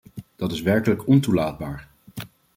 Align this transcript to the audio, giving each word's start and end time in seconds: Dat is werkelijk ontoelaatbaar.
Dat 0.35 0.51
is 0.51 0.61
werkelijk 0.61 1.07
ontoelaatbaar. 1.07 1.87